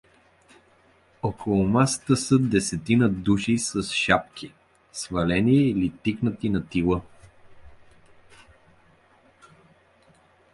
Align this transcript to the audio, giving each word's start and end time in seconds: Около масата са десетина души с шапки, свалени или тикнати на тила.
Около 1.23 1.67
масата 1.67 2.17
са 2.17 2.39
десетина 2.39 3.09
души 3.09 3.57
с 3.57 3.83
шапки, 3.83 4.53
свалени 4.93 5.55
или 5.55 5.89
тикнати 6.03 6.49
на 6.49 6.67
тила. 6.67 7.01